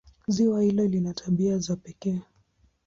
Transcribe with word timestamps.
Ziwa 0.27 0.61
hilo 0.61 0.87
lina 0.87 1.13
tabia 1.13 1.57
za 1.57 1.75
pekee. 1.75 2.21